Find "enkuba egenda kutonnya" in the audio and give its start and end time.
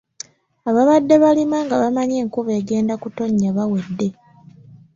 2.23-3.49